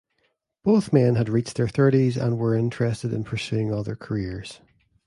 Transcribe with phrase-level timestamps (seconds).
[0.63, 4.59] Both men had reached their thirties and were interested in pursuing other careers.